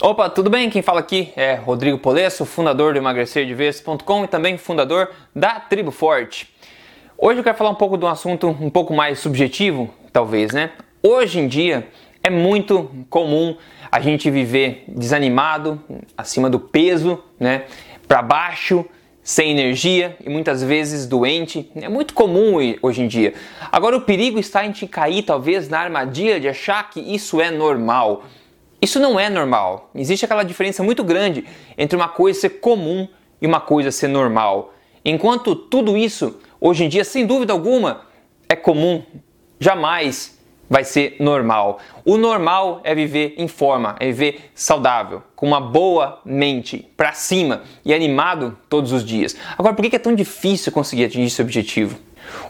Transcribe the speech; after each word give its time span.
Opa, 0.00 0.30
tudo 0.30 0.48
bem? 0.48 0.70
Quem 0.70 0.80
fala 0.80 1.00
aqui 1.00 1.32
é 1.34 1.56
Rodrigo 1.56 1.98
Polesso, 1.98 2.44
fundador 2.44 2.92
do 2.92 3.00
emagrecerdevez.com 3.00 4.24
e 4.24 4.28
também 4.28 4.56
fundador 4.56 5.10
da 5.34 5.58
Tribo 5.58 5.90
Forte. 5.90 6.48
Hoje 7.18 7.40
eu 7.40 7.44
quero 7.44 7.58
falar 7.58 7.70
um 7.70 7.74
pouco 7.74 7.98
de 7.98 8.04
um 8.04 8.08
assunto 8.08 8.46
um 8.46 8.70
pouco 8.70 8.94
mais 8.94 9.18
subjetivo, 9.18 9.92
talvez, 10.12 10.52
né? 10.52 10.70
Hoje 11.02 11.40
em 11.40 11.48
dia 11.48 11.88
é 12.22 12.30
muito 12.30 12.88
comum 13.10 13.56
a 13.90 13.98
gente 13.98 14.30
viver 14.30 14.84
desanimado, 14.86 15.82
acima 16.16 16.48
do 16.48 16.60
peso, 16.60 17.20
né? 17.40 17.64
Para 18.06 18.22
baixo, 18.22 18.84
sem 19.20 19.50
energia 19.50 20.16
e 20.24 20.30
muitas 20.30 20.62
vezes 20.62 21.06
doente. 21.08 21.72
É 21.74 21.88
muito 21.88 22.14
comum 22.14 22.54
hoje 22.80 23.02
em 23.02 23.08
dia. 23.08 23.34
Agora 23.72 23.96
o 23.96 24.02
perigo 24.02 24.38
está 24.38 24.64
em 24.64 24.70
te 24.70 24.86
cair 24.86 25.24
talvez 25.24 25.68
na 25.68 25.80
armadilha 25.80 26.38
de 26.38 26.46
achar 26.48 26.88
que 26.88 27.00
isso 27.00 27.40
é 27.40 27.50
normal. 27.50 28.22
Isso 28.80 29.00
não 29.00 29.18
é 29.18 29.28
normal. 29.28 29.90
Existe 29.94 30.24
aquela 30.24 30.42
diferença 30.42 30.82
muito 30.82 31.02
grande 31.02 31.44
entre 31.76 31.96
uma 31.96 32.08
coisa 32.08 32.40
ser 32.40 32.50
comum 32.60 33.08
e 33.40 33.46
uma 33.46 33.60
coisa 33.60 33.90
ser 33.90 34.08
normal. 34.08 34.74
Enquanto 35.04 35.54
tudo 35.54 35.96
isso, 35.96 36.38
hoje 36.60 36.84
em 36.84 36.88
dia, 36.88 37.04
sem 37.04 37.26
dúvida 37.26 37.52
alguma, 37.52 38.02
é 38.48 38.54
comum, 38.54 39.02
jamais 39.58 40.38
vai 40.68 40.84
ser 40.84 41.16
normal. 41.18 41.78
O 42.04 42.16
normal 42.16 42.80
é 42.84 42.94
viver 42.94 43.34
em 43.38 43.48
forma, 43.48 43.96
é 43.98 44.06
viver 44.06 44.50
saudável, 44.54 45.22
com 45.34 45.46
uma 45.46 45.60
boa 45.60 46.20
mente, 46.24 46.86
para 46.96 47.12
cima 47.12 47.62
e 47.84 47.94
animado 47.94 48.56
todos 48.68 48.92
os 48.92 49.04
dias. 49.04 49.36
Agora, 49.56 49.74
por 49.74 49.88
que 49.88 49.96
é 49.96 49.98
tão 49.98 50.14
difícil 50.14 50.70
conseguir 50.70 51.04
atingir 51.04 51.26
esse 51.26 51.40
objetivo? 51.40 51.98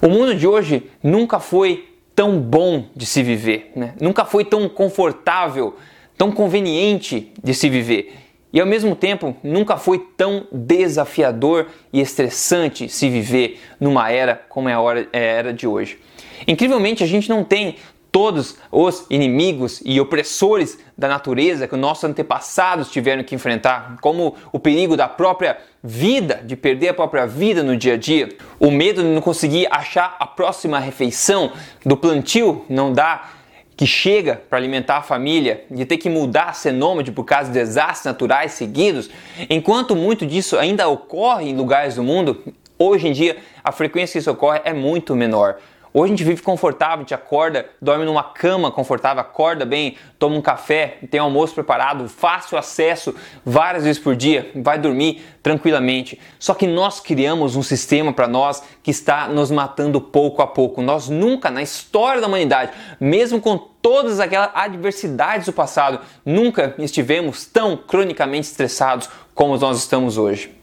O 0.03 0.09
mundo 0.09 0.35
de 0.35 0.47
hoje 0.47 0.91
nunca 1.03 1.39
foi 1.39 1.89
tão 2.15 2.41
bom 2.41 2.87
de 2.97 3.07
se 3.07 3.23
viver, 3.23 3.71
né? 3.77 3.95
nunca 4.01 4.25
foi 4.25 4.45
tão 4.45 4.69
confortável 4.69 5.77
tão 6.19 6.31
conveniente 6.33 7.33
de 7.43 7.55
se 7.55 7.71
viver 7.71 8.29
e 8.53 8.61
ao 8.61 8.67
mesmo 8.67 8.97
tempo 8.97 9.37
nunca 9.43 9.77
foi 9.77 9.99
tão 10.17 10.47
desafiador 10.51 11.67
e 11.93 12.01
estressante 12.01 12.89
se 12.89 13.09
viver 13.09 13.61
numa 13.79 14.11
era 14.11 14.41
como 14.49 14.69
é 14.69 14.75
a 14.75 15.09
era 15.13 15.53
de 15.53 15.67
hoje. 15.67 15.99
Incrivelmente, 16.47 17.05
a 17.05 17.07
gente 17.07 17.29
não 17.29 17.45
tem 17.45 17.77
todos 18.11 18.57
os 18.73 19.05
inimigos 19.11 19.83
e 19.85 20.01
opressores 20.01 20.79
da 20.97 21.09
natureza 21.09 21.69
que 21.69 21.77
nossos 21.77 22.05
antepassados 22.05 22.91
tiveram 22.91 23.23
que 23.23 23.35
enfrentar, 23.35 23.99
como 24.01 24.35
o 24.51 24.59
perigo 24.59 24.97
da 24.97 25.07
própria 25.07 25.59
vida, 25.85 26.41
de 26.43 26.57
perder 26.57 26.89
a 26.89 26.95
própria 26.95 27.27
vida 27.27 27.63
no 27.63 27.77
dia 27.77 27.95
a 27.95 27.97
dia, 27.99 28.31
o 28.59 28.71
medo 28.71 29.03
de 29.03 29.09
não 29.09 29.21
conseguir 29.21 29.69
achar 29.71 30.17
a 30.19 30.27
próxima 30.27 30.79
refeição, 30.79 31.53
do 31.85 31.99
plantio 31.99 32.65
não 32.69 32.93
dar 32.93 33.38
que 33.79 33.87
chega 33.87 34.43
para 34.51 34.59
alimentar 34.59 34.97
a 34.97 35.03
família, 35.03 35.63
de 35.71 35.87
ter 35.87 35.99
que 35.99 36.11
mudar, 36.11 36.53
ser 36.53 36.73
nômade 36.73 37.13
por 37.13 37.23
causa 37.23 37.47
de 37.47 37.57
desastres 37.57 38.07
naturais 38.07 38.51
seguidos, 38.51 39.09
enquanto 39.49 39.95
muito 39.95 40.27
disso 40.27 40.59
ainda 40.59 40.89
ocorre 40.89 41.49
em 41.49 41.57
lugares 41.57 41.95
do 41.95 42.03
mundo, 42.03 42.43
hoje 42.77 43.07
em 43.07 43.13
dia 43.13 43.37
a 43.63 43.71
frequência 43.71 44.15
que 44.15 44.19
isso 44.19 44.31
ocorre 44.33 44.61
é 44.65 44.73
muito 44.73 45.15
menor. 45.15 45.59
Hoje 45.93 46.13
a 46.13 46.17
gente 46.17 46.25
vive 46.25 46.43
confortável, 46.43 46.97
a 46.97 47.01
gente 47.01 47.15
acorda, 47.15 47.67
dorme 47.81 48.05
numa 48.05 48.23
cama 48.23 48.71
confortável, 48.71 49.21
acorda 49.21 49.65
bem, 49.65 49.97
toma 50.19 50.37
um 50.37 50.43
café, 50.43 50.99
tem 51.11 51.19
almoço 51.19 51.55
preparado, 51.55 52.09
fácil 52.09 52.59
acesso 52.59 53.15
várias 53.45 53.85
vezes 53.85 54.01
por 54.01 54.15
dia, 54.15 54.51
vai 54.55 54.79
dormir 54.79 55.25
tranquilamente. 55.43 56.21
Só 56.39 56.53
que 56.53 56.67
nós 56.67 57.01
criamos 57.01 57.57
um 57.57 57.63
sistema 57.63 58.13
para 58.13 58.29
nós 58.29 58.63
que 58.83 58.91
está 58.91 59.29
nos 59.29 59.51
matando 59.51 60.01
pouco 60.01 60.43
a 60.43 60.47
pouco. 60.47 60.83
Nós 60.83 61.09
nunca 61.09 61.51
na 61.51 61.63
história 61.63 62.21
da 62.21 62.27
humanidade, 62.27 62.73
mesmo 63.01 63.41
com 63.41 63.57
todas 63.57 64.21
aquelas 64.21 64.51
adversidades 64.55 65.47
do 65.47 65.53
passado, 65.53 66.01
nunca 66.25 66.75
estivemos 66.79 67.47
tão 67.47 67.77
cronicamente 67.77 68.49
estressados 68.49 69.09
como 69.35 69.57
nós 69.57 69.79
estamos 69.79 70.19
hoje. 70.19 70.58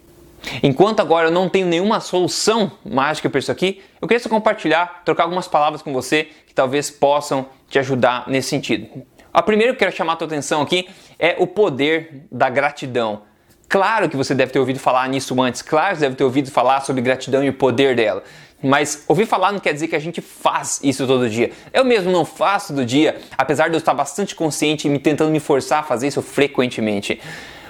Enquanto 0.62 1.00
agora 1.00 1.28
eu 1.28 1.32
não 1.32 1.50
tenho 1.50 1.68
nenhuma 1.68 2.00
solução 2.00 2.72
mágica 2.86 3.30
para 3.30 3.40
isso 3.40 3.52
aqui, 3.52 3.82
eu 4.02 4.08
queria 4.08 4.22
só 4.22 4.30
compartilhar, 4.30 5.02
trocar 5.04 5.24
algumas 5.24 5.48
palavras 5.48 5.82
com 5.82 5.94
você 5.94 6.30
que 6.46 6.54
talvez 6.54 6.90
possam 6.90 7.48
te 7.70 7.80
ajudar 7.80 8.26
nesse 8.28 8.50
sentido. 8.50 8.88
A 9.34 9.42
primeira 9.42 9.74
que 9.74 9.76
eu 9.76 9.80
quero 9.80 9.96
chamar 9.96 10.14
a 10.14 10.16
tua 10.16 10.28
atenção 10.28 10.62
aqui 10.62 10.88
é 11.20 11.36
o 11.40 11.48
poder 11.48 12.26
da 12.32 12.50
gratidão. 12.50 13.24
Claro 13.68 14.08
que 14.08 14.16
você 14.16 14.34
deve 14.34 14.52
ter 14.52 14.60
ouvido 14.60 14.80
falar 14.80 15.10
nisso 15.10 15.40
antes, 15.42 15.62
claro 15.62 15.90
que 15.90 15.96
você 15.96 16.06
deve 16.06 16.16
ter 16.16 16.24
ouvido 16.24 16.52
falar 16.52 16.82
sobre 16.82 17.02
gratidão 17.02 17.44
e 17.44 17.50
o 17.50 17.54
poder 17.54 17.96
dela. 17.96 18.24
Mas 18.64 19.04
ouvir 19.08 19.26
falar 19.26 19.52
não 19.52 19.60
quer 19.60 19.74
dizer 19.74 19.88
que 19.88 19.96
a 19.96 20.00
gente 20.00 20.22
faz 20.22 20.80
isso 20.82 21.06
todo 21.06 21.30
dia. 21.30 21.52
Eu 21.74 21.84
mesmo 21.84 22.12
não 22.12 22.24
faço 22.24 22.74
todo 22.74 22.86
dia, 22.86 23.20
apesar 23.38 23.68
de 23.68 23.76
eu 23.76 23.80
estar 23.80 23.94
bastante 23.94 24.34
consciente 24.34 24.88
e 24.88 24.90
me 24.90 25.00
tentando 25.00 25.32
me 25.32 25.40
forçar 25.40 25.80
a 25.80 25.84
fazer 25.84 26.08
isso 26.08 26.22
frequentemente. 26.22 27.20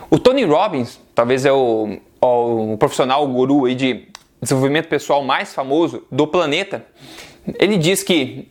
O 0.09 0.19
Tony 0.19 0.43
Robbins, 0.43 0.99
talvez 1.13 1.45
é 1.45 1.51
o, 1.51 1.97
o 2.25 2.77
profissional 2.77 3.23
o 3.23 3.27
guru 3.27 3.65
aí 3.65 3.75
de 3.75 4.07
desenvolvimento 4.41 4.87
pessoal 4.87 5.23
mais 5.23 5.53
famoso 5.53 6.03
do 6.11 6.27
planeta, 6.27 6.85
ele 7.59 7.77
diz 7.77 8.03
que 8.03 8.47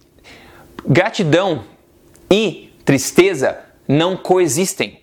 gratidão 0.87 1.65
e 2.31 2.73
tristeza 2.85 3.59
não 3.87 4.17
coexistem. 4.17 5.01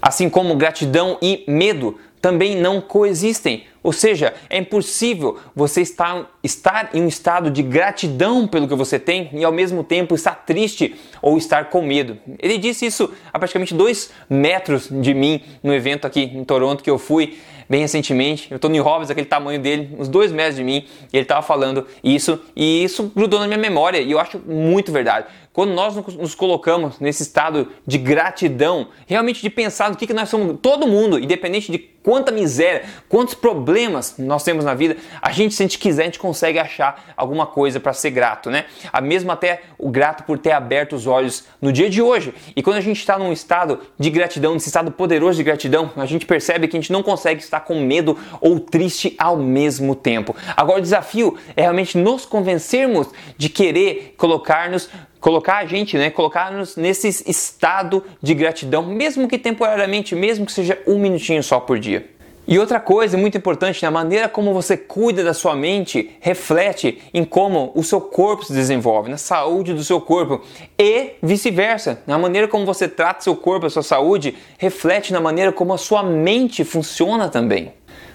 Assim 0.00 0.28
como 0.28 0.56
gratidão 0.56 1.18
e 1.22 1.44
medo 1.48 1.98
também 2.20 2.56
não 2.56 2.80
coexistem. 2.80 3.64
Ou 3.84 3.92
seja, 3.92 4.32
é 4.48 4.56
impossível 4.56 5.38
você 5.54 5.82
estar, 5.82 6.30
estar 6.42 6.88
em 6.94 7.02
um 7.02 7.06
estado 7.06 7.50
de 7.50 7.62
gratidão 7.62 8.48
pelo 8.48 8.66
que 8.66 8.74
você 8.74 8.98
tem 8.98 9.28
e 9.34 9.44
ao 9.44 9.52
mesmo 9.52 9.84
tempo 9.84 10.14
estar 10.14 10.34
triste 10.46 10.96
ou 11.20 11.36
estar 11.36 11.68
com 11.68 11.82
medo. 11.82 12.16
Ele 12.38 12.56
disse 12.56 12.86
isso 12.86 13.12
a 13.30 13.38
praticamente 13.38 13.74
dois 13.74 14.10
metros 14.28 14.88
de 14.90 15.12
mim 15.12 15.42
no 15.62 15.74
evento 15.74 16.06
aqui 16.06 16.22
em 16.22 16.42
Toronto 16.44 16.82
que 16.82 16.88
eu 16.88 16.98
fui 16.98 17.36
bem 17.68 17.80
recentemente. 17.80 18.52
O 18.54 18.58
Tony 18.58 18.78
Robbins, 18.78 19.10
aquele 19.10 19.26
tamanho 19.26 19.60
dele, 19.60 19.94
uns 19.98 20.08
dois 20.08 20.32
metros 20.32 20.56
de 20.56 20.64
mim, 20.64 20.86
ele 21.12 21.22
estava 21.22 21.42
falando 21.42 21.86
isso 22.02 22.40
e 22.56 22.84
isso 22.84 23.12
grudou 23.14 23.40
na 23.40 23.46
minha 23.46 23.58
memória 23.58 23.98
e 23.98 24.10
eu 24.10 24.18
acho 24.18 24.38
muito 24.38 24.92
verdade. 24.92 25.26
Quando 25.52 25.72
nós 25.72 25.94
nos 25.94 26.34
colocamos 26.34 26.98
nesse 26.98 27.22
estado 27.22 27.68
de 27.86 27.96
gratidão, 27.96 28.88
realmente 29.06 29.40
de 29.40 29.48
pensar 29.48 29.88
no 29.88 29.96
que, 29.96 30.06
que 30.06 30.12
nós 30.12 30.28
somos, 30.28 30.58
todo 30.60 30.86
mundo, 30.86 31.18
independente 31.18 31.70
de 31.70 31.78
quanta 31.78 32.32
miséria, 32.32 32.84
quantos 33.08 33.34
problemas 33.34 33.73
nós 34.18 34.42
temos 34.42 34.64
na 34.64 34.74
vida, 34.74 34.96
a 35.20 35.30
gente, 35.32 35.54
se 35.54 35.62
a 35.62 35.66
gente 35.66 35.78
quiser, 35.78 36.02
a 36.02 36.04
gente 36.06 36.18
consegue 36.18 36.58
achar 36.58 37.12
alguma 37.16 37.46
coisa 37.46 37.78
para 37.80 37.92
ser 37.92 38.10
grato, 38.10 38.50
né? 38.50 38.64
A 38.92 39.00
mesmo 39.00 39.30
até 39.32 39.62
o 39.78 39.90
grato 39.90 40.24
por 40.24 40.38
ter 40.38 40.52
aberto 40.52 40.94
os 40.94 41.06
olhos 41.06 41.44
no 41.60 41.72
dia 41.72 41.90
de 41.90 42.00
hoje. 42.00 42.34
E 42.54 42.62
quando 42.62 42.76
a 42.76 42.80
gente 42.80 42.98
está 42.98 43.18
num 43.18 43.32
estado 43.32 43.80
de 43.98 44.10
gratidão, 44.10 44.54
nesse 44.54 44.68
estado 44.68 44.90
poderoso 44.90 45.36
de 45.36 45.44
gratidão, 45.44 45.90
a 45.96 46.06
gente 46.06 46.26
percebe 46.26 46.68
que 46.68 46.76
a 46.76 46.80
gente 46.80 46.92
não 46.92 47.02
consegue 47.02 47.40
estar 47.40 47.60
com 47.60 47.80
medo 47.80 48.18
ou 48.40 48.60
triste 48.60 49.14
ao 49.18 49.36
mesmo 49.36 49.94
tempo. 49.94 50.34
Agora 50.56 50.78
o 50.78 50.82
desafio 50.82 51.36
é 51.56 51.62
realmente 51.62 51.98
nos 51.98 52.24
convencermos 52.24 53.08
de 53.36 53.48
querer 53.48 54.14
colocar-nos 54.16 54.88
colocar 55.24 55.56
a 55.56 55.64
gente, 55.64 55.96
né, 55.96 56.10
colocar-nos 56.10 56.76
nesse 56.76 57.08
estado 57.26 58.04
de 58.22 58.34
gratidão, 58.34 58.82
mesmo 58.82 59.26
que 59.26 59.38
temporariamente, 59.38 60.14
mesmo 60.14 60.44
que 60.44 60.52
seja 60.52 60.78
um 60.86 60.98
minutinho 60.98 61.42
só 61.42 61.58
por 61.58 61.78
dia. 61.78 62.13
E 62.46 62.58
outra 62.58 62.78
coisa 62.78 63.16
muito 63.16 63.38
importante, 63.38 63.82
na 63.82 63.90
maneira 63.90 64.28
como 64.28 64.52
você 64.52 64.76
cuida 64.76 65.24
da 65.24 65.32
sua 65.32 65.56
mente, 65.56 66.10
reflete 66.20 66.98
em 67.14 67.24
como 67.24 67.72
o 67.74 67.82
seu 67.82 68.00
corpo 68.00 68.44
se 68.44 68.52
desenvolve, 68.52 69.10
na 69.10 69.16
saúde 69.16 69.72
do 69.72 69.82
seu 69.82 69.98
corpo 69.98 70.42
e 70.78 71.12
vice-versa. 71.22 72.02
Na 72.06 72.18
maneira 72.18 72.46
como 72.46 72.66
você 72.66 72.86
trata 72.86 73.22
seu 73.22 73.34
corpo, 73.34 73.64
a 73.64 73.70
sua 73.70 73.82
saúde, 73.82 74.36
reflete 74.58 75.10
na 75.10 75.20
maneira 75.20 75.52
como 75.52 75.72
a 75.72 75.78
sua 75.78 76.02
mente 76.02 76.64
funciona 76.64 77.30
também 77.30 77.72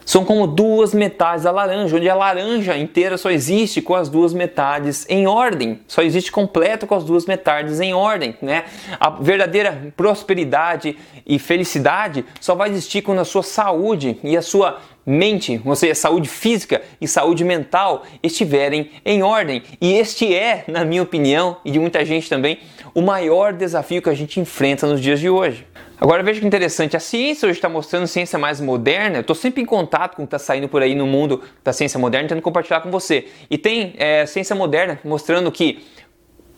são 0.10 0.26
como 0.26 0.48
duas 0.48 0.92
metades 0.92 1.44
da 1.44 1.52
laranja, 1.52 1.96
onde 1.96 2.10
a 2.10 2.16
laranja 2.16 2.76
inteira 2.76 3.16
só 3.16 3.30
existe 3.30 3.80
com 3.80 3.94
as 3.94 4.10
duas 4.10 4.34
metades 4.34 5.06
em 5.08 5.28
ordem, 5.28 5.82
só 5.88 6.02
existe 6.02 6.32
completo 6.32 6.88
com 6.88 6.96
as 6.96 7.04
duas 7.04 7.28
metades 7.28 7.80
em 7.80 7.94
ordem, 7.94 8.36
né? 8.42 8.64
A 9.00 9.12
verdadeira 9.12 9.94
prosperidade 9.96 10.98
e 11.28 11.38
felicidade 11.38 12.26
só 12.42 12.56
vai 12.56 12.72
existir 12.72 13.04
quando 13.04 13.20
a 13.20 13.26
sua 13.26 13.44
saúde 13.44 14.18
e 14.24 14.36
a 14.36 14.42
sua 14.42 14.80
mente, 15.06 15.62
ou 15.64 15.76
seja, 15.76 15.94
saúde 15.94 16.28
física 16.28 16.82
e 17.00 17.08
saúde 17.08 17.44
mental 17.44 18.04
estiverem 18.24 18.90
em 19.06 19.22
ordem. 19.22 19.62
E 19.80 19.94
este 19.94 20.34
é, 20.34 20.64
na 20.68 20.84
minha 20.84 21.04
opinião 21.04 21.58
e 21.64 21.70
de 21.70 21.80
muita 21.80 22.04
gente 22.04 22.28
também, 22.28 22.58
o 22.96 23.02
maior 23.02 23.54
desafio 23.54 24.02
que 24.02 24.10
a 24.10 24.16
gente 24.16 24.40
enfrenta 24.40 24.88
nos 24.88 25.00
dias 25.00 25.20
de 25.20 25.30
hoje. 25.30 25.66
Agora 26.02 26.24
veja 26.24 26.40
que 26.40 26.48
interessante, 26.48 26.96
a 26.96 27.00
ciência 27.00 27.46
hoje 27.46 27.58
está 27.58 27.68
mostrando 27.68 28.08
ciência 28.08 28.40
mais 28.40 28.62
moderna. 28.62 29.18
Eu 29.18 29.22
estou 29.22 29.36
sempre 29.36 29.62
em 29.62 29.66
contato 29.66 30.16
com 30.16 30.24
o 30.24 30.26
que 30.26 30.34
está 30.34 30.40
saindo 30.40 30.70
por 30.70 30.82
aí 30.82 30.96
no 30.96 31.06
mundo 31.06 31.42
da 31.62 31.74
ciência 31.74 32.00
moderna, 32.00 32.30
tentando 32.30 32.42
compartilhar 32.42 32.80
com 32.80 32.90
você. 32.90 33.28
E 33.50 33.58
tem 33.58 33.94
é, 33.98 34.26
ciência 34.26 34.56
moderna 34.56 34.98
mostrando 35.04 35.52
que 35.52 35.86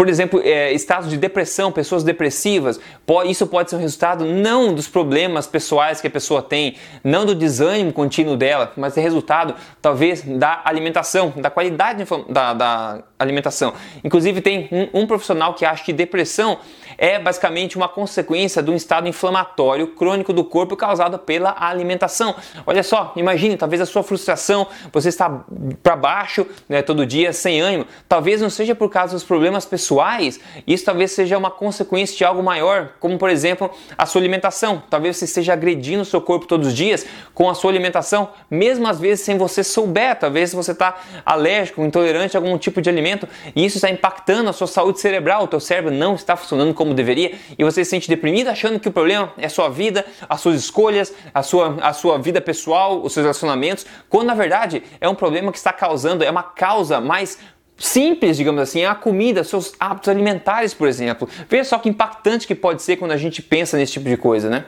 por 0.02 0.10
exemplo, 0.10 0.42
é, 0.44 0.74
estados 0.74 1.12
de 1.12 1.16
depressão, 1.16 1.72
pessoas 1.72 2.04
depressivas, 2.04 2.80
isso 3.28 3.46
pode 3.46 3.70
ser 3.70 3.76
um 3.76 3.80
resultado 3.80 4.26
não 4.26 4.74
dos 4.74 4.88
problemas 4.88 5.46
pessoais 5.46 6.02
que 6.02 6.08
a 6.08 6.10
pessoa 6.10 6.42
tem, 6.42 6.76
não 7.04 7.24
do 7.24 7.36
desânimo 7.36 7.94
contínuo 7.94 8.36
dela, 8.36 8.74
mas 8.76 8.98
é 8.98 9.02
resultado 9.02 9.54
talvez 9.80 10.24
da 10.24 10.60
alimentação, 10.66 11.32
da 11.36 11.52
qualidade 11.52 12.04
da, 12.30 12.52
da 12.56 13.04
alimentação. 13.20 13.76
Inclusive 14.04 14.42
tem 14.42 14.68
um, 14.72 15.02
um 15.02 15.06
profissional 15.06 15.54
que 15.54 15.66
acha 15.66 15.84
que 15.84 15.94
depressão 15.94 16.58
é 16.98 17.18
basicamente 17.18 17.78
uma 17.78 17.90
consequência 17.90 18.62
de 18.62 18.70
um 18.70 18.76
estado 18.76 19.08
inflamatório 19.08 19.88
crônico 19.88 20.34
do 20.34 20.44
corpo 20.44 20.76
causado 20.76 21.18
pela 21.18 21.56
alimentação. 21.58 22.36
Olha 22.66 22.84
só, 22.84 23.12
imagine, 23.16 23.58
talvez 23.58 23.82
a 23.82 23.86
sua 23.86 24.04
frustração, 24.04 24.68
você 24.92 25.10
está 25.10 25.44
para 25.82 25.96
baixo 25.96 26.46
né, 26.70 26.82
todo 26.82 27.06
dia, 27.06 27.34
sem 27.34 27.60
ânimo, 27.60 27.88
talvez 28.08 28.42
não 28.42 28.50
seja 28.50 28.76
por 28.76 28.90
causa 28.90 29.14
dos 29.14 29.24
problemas 29.24 29.66
pessoais, 29.66 29.91
isso 30.68 30.86
talvez 30.86 31.12
seja 31.12 31.38
uma 31.38 31.50
consequência 31.50 32.16
de 32.16 32.24
algo 32.24 32.44
maior, 32.44 32.94
como 33.00 33.18
por 33.18 33.30
exemplo 33.30 33.72
a 33.98 34.06
sua 34.06 34.22
alimentação. 34.22 34.84
Talvez 34.90 35.18
você 35.18 35.26
esteja 35.26 35.54
agredindo 35.54 36.04
o 36.04 36.06
seu 36.06 36.22
corpo 36.22 36.46
todos 36.46 36.68
os 36.68 36.76
dias 36.76 37.06
com 37.34 37.50
a 37.50 37.56
sua 37.56 37.72
alimentação, 37.72 38.30
mesmo 38.50 38.88
às 38.88 39.00
vezes 39.00 39.26
sem 39.26 39.38
você 39.38 39.64
souber, 39.64 40.20
talvez 40.20 40.54
você 40.54 40.72
está 40.72 41.00
alérgico, 41.26 41.82
intolerante 41.82 42.38
a 42.38 42.40
algum 42.40 42.58
tipo 42.58 42.80
de 42.80 42.90
alimento 42.90 43.28
e 43.56 43.66
isso 43.66 43.78
está 43.78 43.90
impactando 43.90 44.50
a 44.50 44.54
sua 44.54 44.68
saúde 44.68 45.00
cerebral, 45.00 45.46
o 45.46 45.48
teu 45.48 45.60
cérebro 45.60 45.92
não 45.92 46.14
está 46.14 46.36
funcionando 46.36 46.74
como 46.76 46.92
como 46.92 46.94
deveria 46.94 47.36
e 47.58 47.64
você 47.64 47.84
se 47.84 47.90
sente 47.90 48.08
deprimido 48.08 48.50
achando 48.50 48.80
que 48.80 48.90
o 48.90 48.92
problema 48.92 49.32
é 49.38 49.46
a 49.46 49.50
sua 49.50 49.70
vida, 49.70 50.06
as 50.28 50.42
suas 50.42 50.58
escolhas, 50.58 51.14
a 51.34 51.42
sua, 51.42 51.78
a 51.82 51.94
sua 51.94 52.18
vida 52.18 52.42
pessoal, 52.42 53.02
os 53.02 53.14
seus 53.14 53.24
relacionamentos, 53.24 53.86
quando 54.10 54.28
na 54.28 54.34
verdade 54.34 54.84
é 55.00 55.08
um 55.08 55.16
problema 55.16 55.52
que 55.52 55.58
está 55.58 55.72
causando, 55.72 56.24
é 56.24 56.30
uma 56.30 56.44
causa 56.44 57.00
mais 57.00 57.40
simples, 57.82 58.38
digamos 58.38 58.62
assim, 58.62 58.86
a 58.86 58.96
comida, 58.96 59.44
seus 59.44 59.74
hábitos 59.80 60.10
alimentares, 60.10 60.74
por 60.74 60.88
exemplo. 60.88 61.28
Veja 61.50 61.64
só 61.64 61.80
que 61.80 61.90
impactante 61.90 62.48
que 62.48 62.56
pode 62.56 62.82
ser 62.82 62.98
quando 62.98 63.12
a 63.12 63.18
gente 63.18 63.42
pensa 63.42 63.78
nesse 63.78 63.94
tipo 63.94 64.08
de 64.08 64.18
coisa, 64.18 64.50
né? 64.50 64.66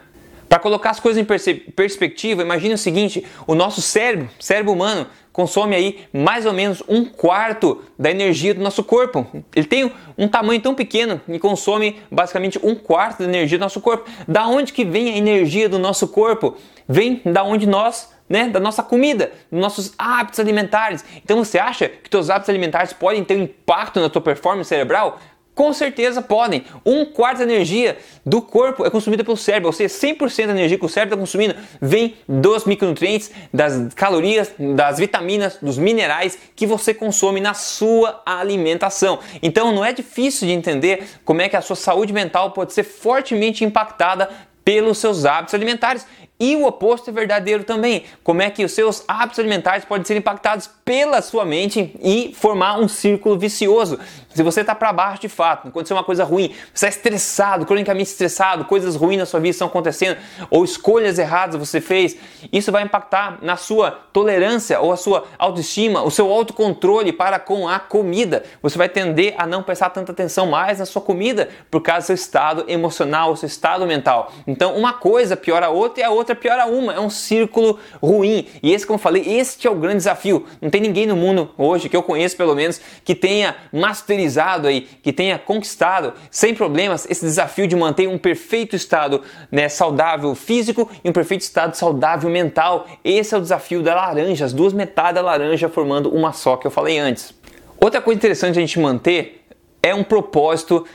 Para 0.53 0.59
colocar 0.59 0.91
as 0.91 1.00
coisas 1.00 1.19
em 1.19 1.25
perspectiva, 1.71 2.44
imagine 2.44 2.75
o 2.75 2.77
seguinte: 2.77 3.25
o 3.47 3.55
nosso 3.55 3.81
cérebro, 3.81 4.29
cérebro 4.39 4.71
humano, 4.71 5.07
consome 5.31 5.75
aí 5.75 6.01
mais 6.13 6.45
ou 6.45 6.53
menos 6.53 6.83
um 6.88 7.03
quarto 7.03 7.81
da 7.97 8.11
energia 8.11 8.53
do 8.53 8.61
nosso 8.61 8.83
corpo. 8.83 9.25
Ele 9.55 9.65
tem 9.65 9.91
um 10.15 10.27
tamanho 10.27 10.61
tão 10.61 10.75
pequeno 10.75 11.19
e 11.27 11.39
consome 11.39 12.00
basicamente 12.11 12.59
um 12.61 12.75
quarto 12.75 13.23
da 13.23 13.25
energia 13.25 13.57
do 13.57 13.61
nosso 13.61 13.81
corpo. 13.81 14.07
Da 14.27 14.45
onde 14.45 14.71
que 14.73 14.85
vem 14.85 15.15
a 15.15 15.17
energia 15.17 15.67
do 15.67 15.79
nosso 15.79 16.07
corpo? 16.07 16.55
Vem 16.88 17.19
da 17.25 17.44
onde 17.44 17.65
nós 17.65 18.13
né, 18.29 18.47
da 18.47 18.59
nossa 18.59 18.81
comida, 18.81 19.31
dos 19.51 19.59
nossos 19.59 19.94
hábitos 19.97 20.39
alimentares. 20.39 21.03
Então 21.23 21.44
você 21.44 21.59
acha 21.59 21.89
que 21.89 22.09
seus 22.09 22.29
hábitos 22.29 22.50
alimentares 22.50 22.94
podem 22.94 23.23
ter 23.23 23.38
um 23.38 23.44
impacto 23.44 24.00
na 24.00 24.09
tua 24.09 24.21
performance 24.21 24.69
cerebral? 24.69 25.19
Com 25.55 25.71
certeza 25.71 26.21
podem. 26.21 26.65
Um 26.83 27.05
quarto 27.05 27.39
da 27.39 27.44
energia 27.44 27.97
do 28.25 28.41
corpo 28.41 28.85
é 28.85 28.89
consumida 28.89 29.23
pelo 29.23 29.38
cérebro, 29.38 29.67
ou 29.67 29.73
seja, 29.73 29.94
100% 29.94 30.47
da 30.47 30.53
energia 30.53 30.79
que 30.79 30.85
o 30.85 30.89
cérebro 30.89 31.13
está 31.13 31.19
consumindo 31.19 31.55
vem 31.79 32.15
dos 32.27 32.65
micronutrientes, 32.65 33.31
das 33.53 33.94
calorias, 33.94 34.51
das 34.75 34.97
vitaminas, 34.97 35.57
dos 35.61 35.77
minerais 35.77 36.38
que 36.55 36.65
você 36.65 36.94
consome 36.94 37.39
na 37.39 37.53
sua 37.53 38.21
alimentação. 38.25 39.19
Então 39.44 39.71
não 39.71 39.85
é 39.85 39.94
difícil 39.94 40.47
de 40.47 40.53
entender 40.53 41.07
como 41.23 41.41
é 41.41 41.50
que 41.50 41.55
a 41.55 41.61
sua 41.61 41.75
saúde 41.75 42.11
mental 42.11 42.51
pode 42.51 42.73
ser 42.73 42.83
fortemente 42.83 43.63
impactada 43.63 44.29
pelos 44.65 44.97
seus 44.97 45.25
hábitos 45.25 45.53
alimentares. 45.53 46.05
E 46.39 46.55
o 46.55 46.65
oposto 46.65 47.09
é 47.09 47.13
verdadeiro 47.13 47.63
também. 47.63 48.05
Como 48.23 48.41
é 48.41 48.50
que 48.50 48.65
os 48.65 48.71
seus 48.71 49.03
hábitos 49.07 49.39
alimentares 49.39 49.85
podem 49.85 50.03
ser 50.03 50.17
impactados 50.17 50.69
pela 50.85 51.21
sua 51.21 51.45
mente 51.45 51.95
e 52.01 52.33
formar 52.35 52.80
um 52.80 52.88
círculo 52.88 53.38
vicioso. 53.38 54.00
Se 54.33 54.41
você 54.41 54.62
está 54.62 54.74
para 54.74 54.91
baixo 54.91 55.21
de 55.21 55.30
fato, 55.30 55.68
aconteceu 55.68 55.95
uma 55.95 56.03
coisa 56.03 56.24
ruim, 56.24 56.53
você 56.74 56.88
está 56.88 56.97
estressado, 56.97 57.65
cronicamente 57.65 58.09
estressado, 58.09 58.65
coisas 58.65 58.95
ruins 58.95 59.19
na 59.19 59.25
sua 59.25 59.39
vida 59.39 59.51
estão 59.51 59.68
acontecendo, 59.68 60.18
ou 60.50 60.63
escolhas 60.65 61.19
erradas 61.19 61.56
você 61.56 61.80
fez, 61.80 62.18
isso 62.51 62.71
vai 62.71 62.83
impactar 62.83 63.38
na 63.44 63.56
sua 63.56 63.91
tolerância 63.91 64.80
ou 64.80 64.91
a 64.91 64.97
sua 64.97 65.25
autoestima, 65.38 66.01
o 66.01 66.09
seu 66.09 66.31
autocontrole 66.31 67.13
para 67.13 67.38
com 67.38 67.68
a 67.68 67.79
comida. 67.79 68.44
Você 68.62 68.77
vai 68.77 68.89
tender 68.89 69.36
a 69.38 69.45
não 69.45 69.62
prestar 69.62 69.91
tanta 69.91 70.12
atenção 70.12 70.47
mais 70.47 70.79
na 70.79 70.86
sua 70.86 71.01
comida 71.01 71.50
por 71.69 71.81
causa 71.81 72.01
do 72.01 72.06
seu 72.07 72.15
estado 72.15 72.65
emocional, 72.68 73.31
o 73.31 73.38
seu 73.38 73.47
estado 73.47 73.86
mental. 73.86 74.31
Então, 74.47 74.75
uma 74.75 74.94
coisa 74.94 75.38
piora 75.38 75.68
a 75.68 75.69
outra 75.69 76.01
e 76.01 76.03
a 76.03 76.09
outra 76.09 76.36
piora 76.36 76.65
uma. 76.65 76.94
É 76.94 77.00
um 77.00 77.09
círculo 77.09 77.79
ruim. 78.01 78.47
E 78.62 78.74
esse, 78.74 78.86
como 78.86 78.95
eu 78.95 79.01
falei, 79.01 79.24
este 79.27 79.68
é 79.68 79.69
o 79.69 79.75
grande 79.75 79.97
desafio. 79.97 80.45
Não 80.59 80.69
tem 80.73 80.81
ninguém 80.81 81.05
no 81.05 81.15
mundo 81.15 81.51
hoje, 81.55 81.87
que 81.87 81.95
eu 81.95 82.01
conheço 82.01 82.35
pelo 82.35 82.55
menos, 82.55 82.81
que 83.05 83.13
tenha 83.13 83.55
masterizado 83.71 84.67
aí, 84.67 84.81
que 84.81 85.13
tenha 85.13 85.37
conquistado 85.37 86.13
sem 86.31 86.55
problemas 86.55 87.05
esse 87.07 87.23
desafio 87.23 87.67
de 87.67 87.75
manter 87.75 88.09
um 88.09 88.17
perfeito 88.17 88.75
estado 88.75 89.21
né, 89.51 89.69
saudável 89.69 90.33
físico 90.33 90.89
e 91.03 91.07
um 91.11 91.13
perfeito 91.13 91.41
estado 91.41 91.75
saudável 91.75 92.27
mental. 92.27 92.87
Esse 93.03 93.35
é 93.35 93.37
o 93.37 93.41
desafio 93.41 93.83
da 93.83 93.93
laranja, 93.93 94.45
as 94.45 94.51
duas 94.51 94.73
metades 94.73 95.13
da 95.13 95.21
laranja 95.21 95.69
formando 95.69 96.09
uma 96.09 96.33
só 96.33 96.57
que 96.57 96.65
eu 96.65 96.71
falei 96.71 96.97
antes. 96.97 97.35
Outra 97.79 98.01
coisa 98.01 98.17
interessante 98.17 98.57
a 98.57 98.61
gente 98.61 98.79
manter 98.79 99.45
é 99.83 99.93
um 99.93 100.03
propósito 100.03 100.87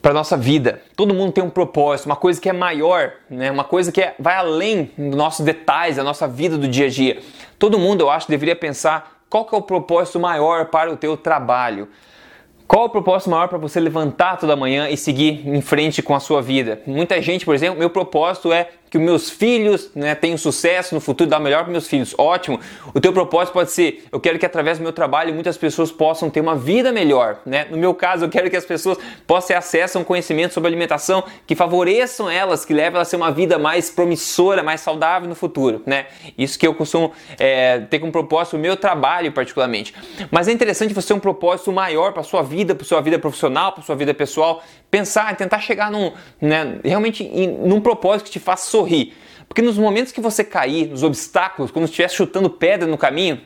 para 0.00 0.14
nossa 0.14 0.38
vida. 0.38 0.80
Todo 0.96 1.12
mundo 1.12 1.32
tem 1.32 1.44
um 1.44 1.50
propósito, 1.50 2.06
uma 2.06 2.16
coisa 2.16 2.40
que 2.40 2.48
é 2.48 2.52
maior, 2.54 3.12
né? 3.28 3.50
Uma 3.50 3.64
coisa 3.64 3.92
que 3.92 4.00
é, 4.00 4.14
vai 4.18 4.36
além 4.36 4.90
dos 4.96 5.14
nossos 5.14 5.44
detalhes, 5.44 5.96
da 5.96 6.04
nossa 6.04 6.26
vida 6.26 6.56
do 6.56 6.66
dia 6.66 6.86
a 6.86 6.88
dia. 6.88 7.20
Todo 7.58 7.78
mundo, 7.78 8.02
eu 8.02 8.10
acho, 8.10 8.26
deveria 8.26 8.56
pensar 8.56 9.17
qual 9.28 9.44
que 9.44 9.54
é 9.54 9.58
o 9.58 9.62
propósito 9.62 10.18
maior 10.18 10.66
para 10.66 10.92
o 10.92 10.96
teu 10.96 11.16
trabalho. 11.16 11.88
Qual 12.66 12.84
o 12.84 12.90
propósito 12.90 13.30
maior 13.30 13.48
para 13.48 13.56
você 13.56 13.80
levantar 13.80 14.36
toda 14.36 14.54
manhã 14.54 14.90
e 14.90 14.96
seguir 14.96 15.48
em 15.48 15.62
frente 15.62 16.02
com 16.02 16.14
a 16.14 16.20
sua 16.20 16.42
vida? 16.42 16.82
Muita 16.86 17.20
gente, 17.22 17.44
por 17.44 17.54
exemplo, 17.54 17.78
meu 17.78 17.88
propósito 17.88 18.52
é 18.52 18.68
que 18.90 18.98
meus 18.98 19.30
filhos 19.30 19.90
né, 19.94 20.14
tenham 20.14 20.38
sucesso 20.38 20.94
no 20.94 21.00
futuro, 21.00 21.28
dar 21.28 21.38
o 21.38 21.42
melhor 21.42 21.62
para 21.62 21.72
meus 21.72 21.86
filhos. 21.86 22.14
Ótimo. 22.16 22.60
O 22.94 23.00
teu 23.00 23.12
propósito 23.12 23.52
pode 23.52 23.70
ser: 23.70 24.04
eu 24.10 24.20
quero 24.20 24.38
que 24.38 24.46
através 24.46 24.78
do 24.78 24.82
meu 24.82 24.92
trabalho 24.92 25.34
muitas 25.34 25.56
pessoas 25.56 25.90
possam 25.90 26.30
ter 26.30 26.40
uma 26.40 26.56
vida 26.56 26.92
melhor. 26.92 27.40
Né? 27.44 27.66
No 27.70 27.76
meu 27.76 27.94
caso, 27.94 28.24
eu 28.24 28.28
quero 28.28 28.50
que 28.50 28.56
as 28.56 28.64
pessoas 28.64 28.98
possam 29.26 29.48
ter 29.48 29.54
acesso 29.54 29.98
a 29.98 30.00
um 30.00 30.04
conhecimento 30.04 30.54
sobre 30.54 30.68
alimentação 30.68 31.24
que 31.46 31.54
favoreçam 31.54 32.30
elas, 32.30 32.64
que 32.64 32.72
levem 32.72 32.96
elas 32.96 33.08
a 33.08 33.10
ter 33.10 33.16
uma 33.16 33.30
vida 33.30 33.58
mais 33.58 33.90
promissora, 33.90 34.62
mais 34.62 34.80
saudável 34.80 35.28
no 35.28 35.34
futuro. 35.34 35.82
Né? 35.86 36.06
Isso 36.36 36.58
que 36.58 36.66
eu 36.66 36.74
costumo 36.74 37.12
é, 37.38 37.80
ter 37.80 37.98
como 37.98 38.12
propósito 38.12 38.56
o 38.56 38.58
meu 38.58 38.76
trabalho, 38.76 39.32
particularmente. 39.32 39.94
Mas 40.30 40.48
é 40.48 40.52
interessante 40.52 40.94
você 40.94 41.08
ter 41.08 41.14
um 41.14 41.20
propósito 41.20 41.72
maior 41.72 42.12
para 42.12 42.22
sua 42.22 42.42
vida, 42.42 42.74
para 42.74 42.84
sua 42.84 43.00
vida 43.00 43.18
profissional, 43.18 43.72
para 43.72 43.82
sua 43.82 43.94
vida 43.94 44.14
pessoal. 44.14 44.62
Pensar, 44.90 45.36
tentar 45.36 45.60
chegar 45.60 45.90
num, 45.90 46.12
né, 46.40 46.78
realmente 46.82 47.24
em, 47.24 47.46
num 47.46 47.80
propósito 47.80 48.26
que 48.26 48.32
te 48.32 48.40
faça 48.40 48.70
sorrir. 48.78 49.12
Porque 49.48 49.62
nos 49.62 49.78
momentos 49.78 50.12
que 50.12 50.20
você 50.20 50.44
cair, 50.44 50.88
nos 50.88 51.02
obstáculos, 51.02 51.70
quando 51.70 51.86
estiver 51.86 52.08
chutando 52.08 52.50
pedra 52.50 52.86
no 52.86 52.98
caminho, 52.98 53.40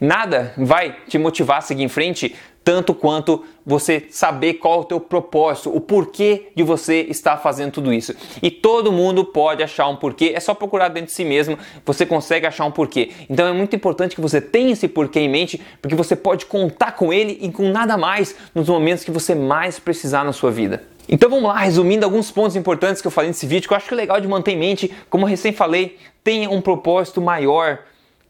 nada 0.00 0.52
vai 0.58 0.96
te 1.08 1.16
motivar 1.16 1.58
a 1.58 1.60
seguir 1.60 1.84
em 1.84 1.88
frente 1.88 2.34
tanto 2.64 2.94
quanto 2.94 3.44
você 3.64 4.06
saber 4.10 4.54
qual 4.54 4.78
é 4.78 4.78
o 4.78 4.84
teu 4.84 4.98
propósito, 4.98 5.74
o 5.74 5.80
porquê 5.80 6.48
de 6.56 6.62
você 6.62 7.02
estar 7.02 7.36
fazendo 7.36 7.72
tudo 7.72 7.92
isso. 7.92 8.14
E 8.42 8.50
todo 8.50 8.90
mundo 8.90 9.22
pode 9.22 9.62
achar 9.62 9.86
um 9.86 9.96
porquê, 9.96 10.32
é 10.34 10.40
só 10.40 10.54
procurar 10.54 10.88
dentro 10.88 11.08
de 11.08 11.12
si 11.12 11.24
mesmo, 11.24 11.58
você 11.84 12.06
consegue 12.06 12.46
achar 12.46 12.64
um 12.64 12.70
porquê. 12.70 13.10
Então 13.28 13.46
é 13.46 13.52
muito 13.52 13.76
importante 13.76 14.14
que 14.14 14.20
você 14.20 14.40
tenha 14.40 14.72
esse 14.72 14.88
porquê 14.88 15.20
em 15.20 15.28
mente, 15.28 15.60
porque 15.80 15.94
você 15.94 16.16
pode 16.16 16.46
contar 16.46 16.92
com 16.92 17.12
ele 17.12 17.38
e 17.40 17.52
com 17.52 17.68
nada 17.68 17.98
mais 17.98 18.34
nos 18.54 18.68
momentos 18.68 19.04
que 19.04 19.10
você 19.10 19.34
mais 19.34 19.78
precisar 19.78 20.24
na 20.24 20.32
sua 20.32 20.50
vida. 20.50 20.93
Então 21.08 21.28
vamos 21.28 21.44
lá, 21.44 21.58
resumindo 21.58 22.04
alguns 22.04 22.30
pontos 22.30 22.56
importantes 22.56 23.02
que 23.02 23.06
eu 23.06 23.10
falei 23.12 23.28
nesse 23.28 23.46
vídeo, 23.46 23.68
que 23.68 23.74
eu 23.74 23.76
acho 23.76 23.88
que 23.88 23.94
é 23.94 23.96
legal 23.96 24.20
de 24.20 24.28
manter 24.28 24.52
em 24.52 24.58
mente, 24.58 24.92
como 25.10 25.26
recém 25.26 25.52
falei, 25.52 25.98
tenha 26.22 26.50
um 26.50 26.60
propósito 26.60 27.20
maior, 27.20 27.80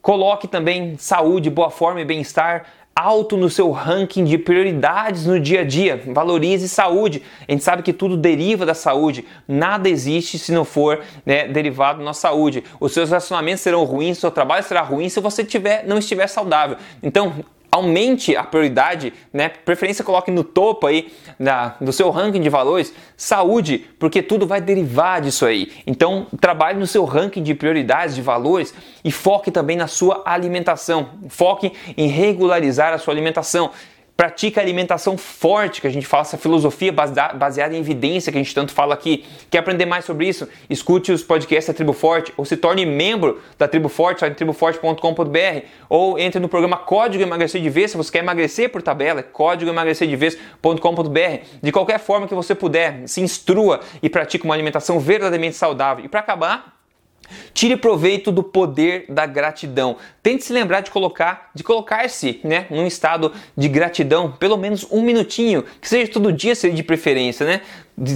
coloque 0.03 0.49
também 0.49 0.97
saúde, 0.99 1.49
boa 1.49 1.71
forma 1.71 2.01
e 2.01 2.05
bem-estar 2.05 2.67
alto 2.95 3.37
no 3.37 3.51
seu 3.51 3.71
ranking 3.73 4.25
de 4.25 4.39
prioridades 4.39 5.27
no 5.27 5.41
dia 5.41 5.63
a 5.63 5.65
dia. 5.65 6.01
Valorize 6.07 6.69
saúde. 6.69 7.23
A 7.49 7.51
gente 7.51 7.65
sabe 7.65 7.83
que 7.83 7.93
tudo 7.93 8.17
deriva 8.17 8.65
da 8.65 8.75
saúde. 8.75 9.25
Nada 9.49 9.89
existe 9.89 10.39
se 10.39 10.53
não 10.53 10.65
for 10.65 11.03
né, 11.27 11.49
derivado 11.49 12.05
da 12.05 12.13
saúde. 12.13 12.63
Os 12.79 12.93
seus 12.93 13.09
relacionamentos 13.09 13.63
serão 13.63 13.85
ruins, 13.85 14.19
seu 14.19 14.31
trabalho 14.31 14.65
será 14.65 14.83
ruim 14.83 15.09
se 15.09 15.21
você 15.21 15.43
tiver, 15.43 15.85
não 15.87 15.99
estiver 15.99 16.29
saudável. 16.29 16.77
Então, 17.03 17.35
aumente 17.75 18.37
a 18.37 18.45
prioridade, 18.45 19.13
né? 19.33 19.49
Preferência 19.49 20.05
coloque 20.05 20.31
no 20.31 20.45
topo 20.45 20.87
aí 20.87 21.13
da, 21.41 21.75
do 21.81 21.93
seu 21.93 22.09
ranking 22.09 22.41
de 22.41 22.49
valores 22.49 22.95
saúde, 23.17 23.85
porque 23.99 24.23
tudo 24.23 24.47
vai 24.47 24.61
derivar 24.61 25.21
disso 25.21 25.45
aí. 25.45 25.73
Então, 25.85 26.29
trabalhe 26.41 26.79
no 26.79 26.87
seu 26.87 27.05
ranking 27.05 27.43
de 27.43 27.53
prioridades, 27.53 28.15
de 28.15 28.23
valores 28.23 28.73
e 29.05 29.11
foque 29.11 29.51
também 29.51 29.77
na 29.77 29.89
sua 29.89 30.23
alimentação. 30.25 31.09
Foque 31.29 31.73
em 31.97 32.07
regularizar 32.07 32.93
a 32.93 32.99
sua 32.99 33.13
alimentação. 33.13 33.73
Pratica 34.17 34.61
alimentação 34.61 35.19
forte, 35.19 35.81
que 35.81 35.87
a 35.87 35.91
gente 35.91 36.07
fala 36.07 36.23
essa 36.23 36.39
filosofia 36.39 36.93
baseada 36.93 37.75
em 37.75 37.81
evidência 37.81 38.31
que 38.31 38.39
a 38.39 38.43
gente 38.43 38.55
tanto 38.55 38.73
fala 38.73 38.95
aqui. 38.95 39.25
Quer 39.51 39.59
aprender 39.59 39.87
mais 39.87 40.05
sobre 40.05 40.29
isso? 40.29 40.49
Escute 40.71 41.11
os 41.11 41.23
podcasts 41.23 41.67
da 41.67 41.75
Tribo 41.75 41.93
Forte 41.93 42.33
ou 42.37 42.45
se 42.45 42.57
torne 42.57 42.87
membro 42.87 43.41
da 43.59 43.67
Tribo 43.67 43.89
Forte, 43.89 44.23
lá 44.23 44.29
em 44.29 44.35
triboforte.com.br 44.35 45.67
ou 45.89 46.19
entre 46.19 46.39
no 46.41 46.49
programa 46.49 46.77
Código 46.77 47.23
Emagrecer 47.23 47.61
de 47.61 47.69
Vez, 47.69 47.91
se 47.91 47.97
você 47.97 48.13
quer 48.13 48.19
emagrecer 48.21 48.71
por 48.71 48.83
tabela, 48.83 49.21
é 49.21 49.23
código 49.23 49.73
de 49.73 50.17
vez.com.br. 50.17 51.45
De 51.63 51.73
qualquer 51.73 51.99
forma 51.99 52.29
que 52.29 52.35
você 52.35 52.55
puder, 52.55 53.09
se 53.09 53.21
instrua 53.21 53.81
e 54.03 54.09
pratique 54.09 54.45
uma 54.45 54.55
alimentação 54.55 55.01
verdadeiramente 55.01 55.57
saudável. 55.57 56.05
E 56.05 56.09
para 56.09 56.21
acabar, 56.21 56.74
Tire 57.53 57.77
proveito 57.77 58.31
do 58.31 58.43
poder 58.43 59.07
da 59.09 59.27
gratidão. 59.27 59.97
Tente 60.23 60.45
se 60.45 60.53
lembrar 60.53 60.81
de 60.81 60.91
colocar, 60.91 61.51
de 61.55 61.63
colocar-se, 61.63 62.41
né, 62.43 62.67
num 62.71 62.87
estado 62.87 63.33
de 63.57 63.69
gratidão, 63.69 64.33
pelo 64.33 64.57
menos 64.57 64.87
um 64.91 65.03
minutinho, 65.03 65.65
que 65.81 65.89
seja 65.89 66.11
todo 66.11 66.33
dia, 66.33 66.55
seria 66.55 66.77
de 66.77 66.83
preferência, 66.83 67.47
né? 67.47 67.61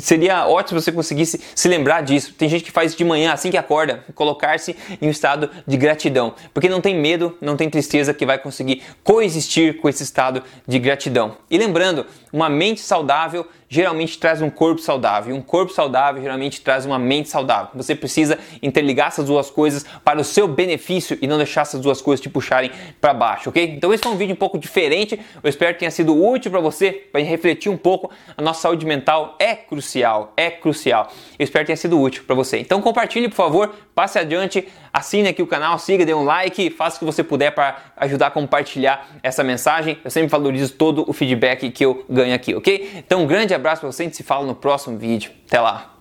Seria 0.00 0.48
ótimo 0.48 0.80
se 0.80 0.86
você 0.86 0.92
conseguisse 0.92 1.40
se 1.54 1.68
lembrar 1.68 2.00
disso. 2.00 2.34
Tem 2.34 2.48
gente 2.48 2.64
que 2.64 2.70
faz 2.72 2.96
de 2.96 3.04
manhã, 3.04 3.32
assim 3.32 3.50
que 3.50 3.56
acorda, 3.56 4.04
colocar-se 4.14 4.76
em 5.00 5.06
um 5.06 5.10
estado 5.10 5.48
de 5.66 5.76
gratidão, 5.76 6.34
porque 6.52 6.68
não 6.68 6.80
tem 6.80 6.96
medo, 6.96 7.36
não 7.40 7.56
tem 7.56 7.70
tristeza 7.70 8.12
que 8.12 8.26
vai 8.26 8.38
conseguir 8.38 8.82
coexistir 9.04 9.78
com 9.78 9.88
esse 9.88 10.02
estado 10.02 10.42
de 10.66 10.78
gratidão. 10.78 11.36
E 11.48 11.56
lembrando, 11.56 12.06
uma 12.32 12.48
mente 12.48 12.80
saudável 12.80 13.46
geralmente 13.68 14.18
traz 14.18 14.40
um 14.40 14.48
corpo 14.48 14.80
saudável, 14.80 15.36
um 15.36 15.42
corpo 15.42 15.72
saudável 15.72 16.22
geralmente 16.22 16.60
traz 16.60 16.86
uma 16.86 16.98
mente 16.98 17.28
saudável. 17.28 17.68
Você 17.74 17.94
precisa 17.94 18.38
interligar 18.62 19.08
essas 19.08 19.26
duas 19.26 19.50
coisas 19.50 19.84
para 20.02 20.20
o 20.20 20.24
seu 20.24 20.48
benefício 20.48 21.18
e 21.20 21.26
não 21.26 21.36
deixar 21.36 21.62
essas 21.62 21.80
duas 21.80 22.00
coisas 22.00 22.22
te 22.22 22.30
puxarem 22.30 22.70
para 23.00 23.12
baixo, 23.12 23.50
ok? 23.50 23.74
Então 23.76 23.92
esse 23.92 24.02
foi 24.02 24.12
um 24.12 24.16
vídeo 24.16 24.32
um 24.32 24.38
pouco 24.38 24.58
diferente. 24.58 25.20
Eu 25.42 25.48
espero 25.48 25.74
que 25.74 25.80
tenha 25.80 25.90
sido 25.90 26.18
útil 26.18 26.50
para 26.50 26.60
você, 26.60 26.92
para 26.92 27.20
refletir 27.20 27.70
um 27.70 27.76
pouco. 27.76 28.10
A 28.36 28.42
nossa 28.42 28.62
saúde 28.62 28.86
mental 28.86 29.36
é 29.38 29.54
crucial, 29.68 30.32
é 30.36 30.50
crucial. 30.50 31.12
Eu 31.38 31.44
espero 31.44 31.64
que 31.64 31.68
tenha 31.68 31.76
sido 31.76 32.00
útil 32.00 32.24
para 32.24 32.34
você. 32.34 32.58
Então 32.58 32.80
compartilhe, 32.80 33.28
por 33.28 33.36
favor, 33.36 33.74
passe 33.94 34.18
adiante, 34.18 34.66
assine 34.92 35.28
aqui 35.28 35.42
o 35.42 35.46
canal, 35.46 35.78
siga, 35.78 36.04
dê 36.04 36.14
um 36.14 36.24
like, 36.24 36.70
faça 36.70 36.96
o 36.96 36.98
que 37.00 37.04
você 37.04 37.22
puder 37.22 37.52
para 37.52 37.76
ajudar 37.96 38.28
a 38.28 38.30
compartilhar 38.30 39.06
essa 39.22 39.44
mensagem. 39.44 39.98
Eu 40.04 40.10
sempre 40.10 40.28
valorizo 40.28 40.72
todo 40.74 41.08
o 41.08 41.12
feedback 41.12 41.70
que 41.70 41.84
eu 41.84 42.04
ganho 42.08 42.34
aqui, 42.34 42.54
ok? 42.54 42.90
Então 42.96 43.22
um 43.22 43.26
grande 43.26 43.54
abraço 43.54 43.80
para 43.80 43.92
você, 43.92 44.04
gente 44.04 44.16
se 44.16 44.22
fala 44.22 44.46
no 44.46 44.54
próximo 44.54 44.96
vídeo. 44.98 45.30
Até 45.46 45.60
lá! 45.60 45.97